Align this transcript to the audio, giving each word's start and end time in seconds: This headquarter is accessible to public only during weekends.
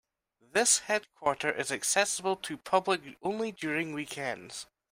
This 0.53 0.79
headquarter 0.79 1.51
is 1.51 1.71
accessible 1.71 2.35
to 2.37 2.57
public 2.57 3.01
only 3.21 3.51
during 3.51 3.93
weekends. 3.93 4.65